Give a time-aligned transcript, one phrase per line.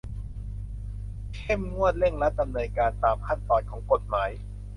[1.35, 4.29] เข้มงวดเร่งรัดดำเนินการตามขั้นตอนของกฎหมาย